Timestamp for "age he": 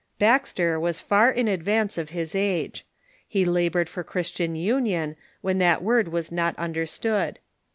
2.33-3.45